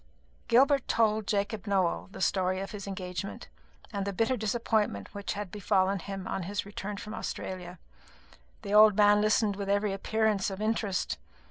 Gilbert 0.47 0.87
told 0.87 1.27
Jacob 1.27 1.67
Nowell 1.67 2.09
the 2.11 2.21
story 2.21 2.59
of 2.59 2.71
his 2.71 2.87
engagement, 2.87 3.49
and 3.93 4.03
the 4.03 4.11
bitter 4.11 4.35
disappointment 4.35 5.13
which 5.13 5.33
had 5.33 5.51
befallen 5.51 5.99
him 5.99 6.27
on 6.27 6.41
his 6.41 6.65
return 6.65 6.97
from 6.97 7.13
Australia. 7.13 7.77
The 8.63 8.73
old 8.73 8.95
man 8.97 9.21
listened 9.21 9.55
with 9.55 9.69
every 9.69 9.93
appearance 9.93 10.49
of 10.49 10.59
interest. 10.59 11.19